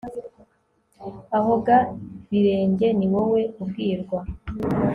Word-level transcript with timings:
aho 1.37 1.53
ga 1.65 1.77
birenge 2.29 2.87
ni 2.97 3.07
wowe 3.13 3.41
ubwirwa 3.61 4.19